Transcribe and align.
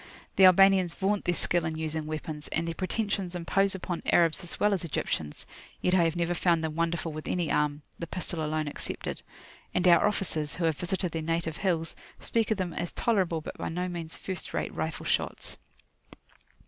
The 0.35 0.45
Albanians 0.45 0.95
vaunt 0.95 1.25
their 1.25 1.35
skill 1.35 1.63
in 1.63 1.77
using 1.77 2.07
weapons, 2.07 2.47
and 2.47 2.65
their 2.67 2.73
pretensions 2.73 3.35
impose 3.35 3.75
upon 3.75 4.01
Arabs 4.07 4.41
as 4.41 4.59
well 4.59 4.73
as 4.73 4.83
Egyptians; 4.83 5.45
yet 5.79 5.93
I 5.93 6.05
have 6.05 6.15
never 6.15 6.33
found 6.33 6.63
them 6.63 6.73
wonderful 6.73 7.11
with 7.13 7.27
any 7.27 7.51
arm 7.51 7.83
[p.134](the 7.99 8.09
pistol 8.09 8.43
alone 8.43 8.67
excepted); 8.67 9.21
and 9.75 9.87
our 9.87 10.07
officers, 10.07 10.55
who 10.55 10.63
have 10.65 10.77
visited 10.79 11.11
their 11.11 11.21
native 11.21 11.57
hills, 11.57 11.95
speak 12.19 12.49
of 12.49 12.57
them 12.57 12.73
as 12.73 12.91
tolerable 12.93 13.41
but 13.41 13.59
by 13.59 13.69
no 13.69 13.87
means 13.87 14.17
first 14.17 14.55
rate 14.55 14.73
rifle 14.73 15.05
shots. 15.05 15.57